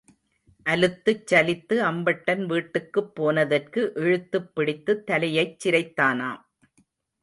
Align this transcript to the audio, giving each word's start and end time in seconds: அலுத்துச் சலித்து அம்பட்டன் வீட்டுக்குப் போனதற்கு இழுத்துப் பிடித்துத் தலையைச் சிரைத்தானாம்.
அலுத்துச் 0.65 1.27
சலித்து 1.31 1.75
அம்பட்டன் 1.89 2.43
வீட்டுக்குப் 2.45 3.15
போனதற்கு 3.15 3.91
இழுத்துப் 3.95 4.51
பிடித்துத் 4.55 5.05
தலையைச் 5.05 5.57
சிரைத்தானாம். 5.59 6.43